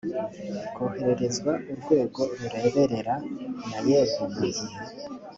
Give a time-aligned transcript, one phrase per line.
[0.67, 3.15] ikohererezwa urwego rureberera
[3.69, 4.65] naeb mu gihe